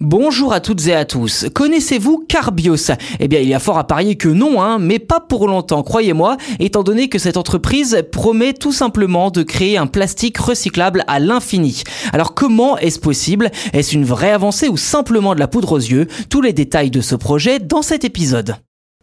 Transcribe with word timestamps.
Bonjour 0.00 0.52
à 0.52 0.60
toutes 0.60 0.86
et 0.86 0.94
à 0.94 1.04
tous. 1.04 1.46
Connaissez-vous 1.52 2.24
Carbios? 2.28 2.92
Eh 3.18 3.26
bien, 3.26 3.40
il 3.40 3.48
y 3.48 3.54
a 3.54 3.58
fort 3.58 3.78
à 3.78 3.86
parier 3.88 4.14
que 4.14 4.28
non, 4.28 4.62
hein, 4.62 4.78
mais 4.78 5.00
pas 5.00 5.18
pour 5.18 5.48
longtemps, 5.48 5.82
croyez-moi, 5.82 6.36
étant 6.60 6.84
donné 6.84 7.08
que 7.08 7.18
cette 7.18 7.36
entreprise 7.36 8.04
promet 8.12 8.52
tout 8.52 8.70
simplement 8.70 9.32
de 9.32 9.42
créer 9.42 9.76
un 9.76 9.88
plastique 9.88 10.38
recyclable 10.38 11.02
à 11.08 11.18
l'infini. 11.18 11.82
Alors 12.12 12.34
comment 12.34 12.78
est-ce 12.78 13.00
possible? 13.00 13.50
Est-ce 13.72 13.96
une 13.96 14.04
vraie 14.04 14.30
avancée 14.30 14.68
ou 14.68 14.76
simplement 14.76 15.34
de 15.34 15.40
la 15.40 15.48
poudre 15.48 15.72
aux 15.72 15.78
yeux? 15.78 16.06
Tous 16.30 16.42
les 16.42 16.52
détails 16.52 16.92
de 16.92 17.00
ce 17.00 17.16
projet 17.16 17.58
dans 17.58 17.82
cet 17.82 18.04
épisode. 18.04 18.54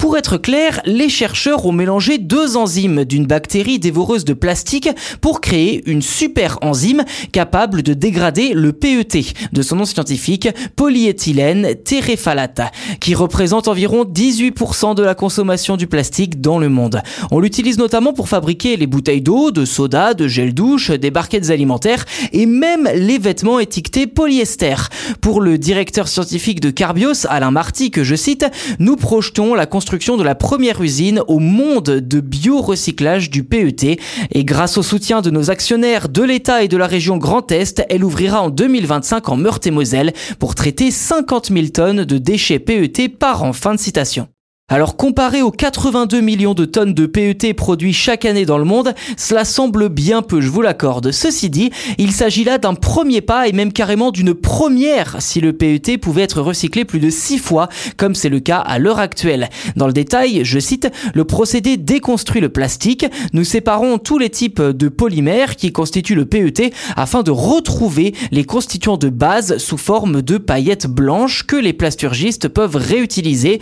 Pour 0.05 0.19
être 0.19 0.37
clair, 0.37 0.81
les 0.85 1.09
chercheurs 1.09 1.65
ont 1.65 1.71
mélangé 1.71 2.19
deux 2.19 2.57
enzymes 2.57 3.05
d'une 3.05 3.25
bactérie 3.25 3.79
dévoreuse 3.79 4.23
de 4.23 4.33
plastique 4.33 4.87
pour 5.19 5.41
créer 5.41 5.81
une 5.89 6.03
super 6.03 6.59
enzyme 6.61 7.03
capable 7.31 7.81
de 7.81 7.95
dégrader 7.95 8.53
le 8.53 8.71
PET, 8.71 9.33
de 9.51 9.61
son 9.63 9.77
nom 9.77 9.85
scientifique 9.85 10.47
polyéthylène 10.75 11.73
terephthalate, 11.83 12.61
qui 12.99 13.15
représente 13.15 13.67
environ 13.67 14.03
18% 14.03 14.93
de 14.93 15.01
la 15.01 15.15
consommation 15.15 15.75
du 15.75 15.87
plastique 15.87 16.39
dans 16.39 16.59
le 16.59 16.69
monde. 16.69 17.01
On 17.31 17.39
l'utilise 17.39 17.79
notamment 17.79 18.13
pour 18.13 18.29
fabriquer 18.29 18.77
les 18.77 18.85
bouteilles 18.85 19.23
d'eau, 19.23 19.49
de 19.49 19.65
soda, 19.65 20.13
de 20.13 20.27
gel 20.27 20.53
douche, 20.53 20.91
des 20.91 21.09
barquettes 21.09 21.49
alimentaires 21.49 22.05
et 22.31 22.45
même 22.45 22.87
les 22.93 23.17
vêtements 23.17 23.59
étiquetés 23.59 24.05
polyester. 24.05 24.75
Pour 25.19 25.41
le 25.41 25.57
directeur 25.57 26.07
scientifique 26.07 26.59
de 26.59 26.69
Carbios, 26.69 27.25
Alain 27.27 27.49
Marty, 27.49 27.89
que 27.89 28.03
je 28.03 28.13
cite, 28.13 28.45
nous 28.77 28.97
projetons 28.97 29.55
la 29.55 29.65
construction 29.65 29.94
de 29.95 30.23
la 30.23 30.35
première 30.35 30.81
usine 30.81 31.21
au 31.27 31.39
monde 31.39 31.85
de 31.85 32.19
biorecyclage 32.19 33.29
du 33.29 33.45
PET 33.45 33.97
et 34.31 34.43
grâce 34.43 34.77
au 34.77 34.83
soutien 34.83 35.21
de 35.21 35.29
nos 35.29 35.51
actionnaires 35.51 36.09
de 36.09 36.21
l'État 36.21 36.63
et 36.63 36.67
de 36.67 36.75
la 36.75 36.85
région 36.85 37.15
Grand 37.15 37.49
Est, 37.49 37.81
elle 37.89 38.03
ouvrira 38.03 38.41
en 38.41 38.49
2025 38.49 39.29
en 39.29 39.37
Meurthe-et-Moselle 39.37 40.11
pour 40.37 40.53
traiter 40.53 40.91
50 40.91 41.49
000 41.51 41.67
tonnes 41.67 42.03
de 42.03 42.17
déchets 42.17 42.59
PET 42.59 43.07
par 43.07 43.43
an. 43.43 43.53
Fin 43.53 43.73
de 43.73 43.79
citation. 43.79 44.27
Alors 44.67 44.97
comparé 44.97 45.43
aux 45.43 45.51
82 45.51 46.21
millions 46.21 46.55
de 46.55 46.65
tonnes 46.65 46.95
de 46.95 47.05
PET 47.05 47.53
produits 47.53 47.93
chaque 47.93 48.25
année 48.25 48.47
dans 48.47 48.57
le 48.57 48.63
monde, 48.63 48.95
cela 49.15 49.45
semble 49.45 49.89
bien 49.89 50.23
peu, 50.23 50.41
je 50.41 50.49
vous 50.49 50.63
l'accorde. 50.63 51.11
Ceci 51.11 51.51
dit, 51.51 51.69
il 51.99 52.11
s'agit 52.11 52.43
là 52.43 52.57
d'un 52.57 52.73
premier 52.73 53.21
pas 53.21 53.47
et 53.47 53.51
même 53.51 53.71
carrément 53.71 54.09
d'une 54.09 54.33
première 54.33 55.17
si 55.19 55.39
le 55.39 55.53
PET 55.53 55.99
pouvait 55.99 56.23
être 56.23 56.41
recyclé 56.41 56.83
plus 56.83 56.99
de 56.99 57.11
6 57.11 57.37
fois, 57.37 57.69
comme 57.95 58.15
c'est 58.15 58.27
le 58.27 58.39
cas 58.39 58.57
à 58.57 58.79
l'heure 58.79 58.97
actuelle. 58.97 59.51
Dans 59.75 59.85
le 59.85 59.93
détail, 59.93 60.43
je 60.43 60.57
cite, 60.57 60.87
le 61.13 61.25
procédé 61.25 61.77
déconstruit 61.77 62.41
le 62.41 62.49
plastique, 62.49 63.05
nous 63.33 63.43
séparons 63.43 63.99
tous 63.99 64.17
les 64.17 64.31
types 64.31 64.63
de 64.63 64.89
polymères 64.89 65.57
qui 65.57 65.71
constituent 65.71 66.15
le 66.15 66.25
PET 66.25 66.73
afin 66.95 67.21
de 67.21 67.29
retrouver 67.29 68.15
les 68.31 68.45
constituants 68.45 68.97
de 68.97 69.09
base 69.09 69.59
sous 69.59 69.77
forme 69.77 70.23
de 70.23 70.39
paillettes 70.39 70.87
blanches 70.87 71.43
que 71.43 71.55
les 71.55 71.73
plasturgistes 71.73 72.47
peuvent 72.47 72.77
réutiliser, 72.77 73.61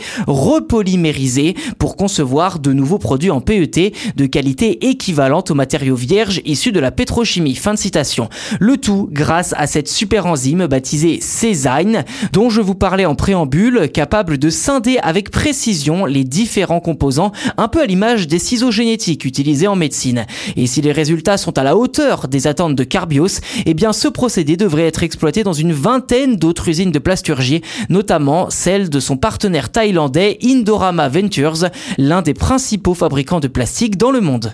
repolymériser 0.94 1.55
pour 1.80 1.95
concevoir 1.95 2.59
de 2.59 2.72
nouveaux 2.73 2.99
produits 2.99 3.31
en 3.31 3.41
PET 3.41 3.94
de 4.16 4.25
qualité 4.25 4.88
équivalente 4.89 5.51
aux 5.51 5.56
matériaux 5.56 5.95
vierges 5.95 6.41
issus 6.45 6.72
de 6.72 6.79
la 6.79 6.91
pétrochimie. 6.91 7.56
Fin 7.56 7.73
de 7.73 7.79
citation. 7.79 8.29
Le 8.59 8.78
tout 8.78 9.09
grâce 9.12 9.53
à 9.57 9.67
cette 9.67 9.88
super 9.88 10.25
enzyme 10.25 10.67
baptisée 10.67 11.19
Cézine, 11.22 12.03
dont 12.31 12.50
je 12.50 12.62
vous 12.62 12.75
parlais 12.75 13.06
en 13.06 13.16
préambule, 13.16 13.90
capable 13.91 14.38
de 14.38 14.50
scinder 14.50 14.97
avec 15.01 15.31
précision 15.31 16.06
les 16.06 16.23
différents 16.23 16.79
composants, 16.79 17.31
un 17.57 17.67
peu 17.67 17.81
à 17.81 17.85
l'image 17.85 18.28
des 18.28 18.40
ciseaux 18.40 18.72
génétiques 18.72 19.25
utilisés 19.25 19.67
en 19.67 19.75
médecine. 19.75 20.25
Et 20.56 20.67
si 20.67 20.81
les 20.81 20.91
résultats 20.91 21.38
sont 21.38 21.57
à 21.57 21.63
la 21.63 21.75
hauteur 21.75 22.28
des 22.28 22.47
attentes 22.47 22.75
de 22.75 22.84
Carbios, 22.84 23.40
eh 23.66 23.73
bien 23.73 23.94
ce 23.94 24.07
procédé 24.07 24.57
devrait 24.57 24.88
être 24.88 25.03
exploité 25.03 25.44
dans 25.44 25.53
une 25.53 25.73
vingtaine 25.73 26.35
d'autres 26.35 26.69
usines 26.69 26.91
de 26.91 27.00
plasturgie, 27.00 27.62
notamment 27.90 28.50
celle 28.50 28.90
de 28.90 29.00
son 29.00 29.17
partenaire 29.17 29.72
thaïlandais 29.72 30.38
Indora 30.44 30.82
Ventures, 30.91 31.69
l'un 31.97 32.21
des 32.21 32.33
principaux 32.33 32.94
fabricants 32.94 33.39
de 33.39 33.47
plastique 33.47 33.97
dans 33.97 34.11
le 34.11 34.21
monde. 34.21 34.53